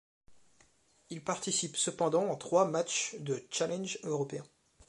Il 1.11 1.23
participe 1.23 1.77
cependant 1.77 2.33
à 2.33 2.35
trois 2.35 2.65
matches 2.67 3.17
de 3.19 3.45
Challenge 3.51 3.99
européen. 4.01 4.43